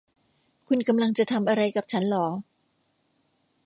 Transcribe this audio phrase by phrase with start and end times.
[0.67, 2.27] คุณกำลังจะทำอะไรกับฉันหรอ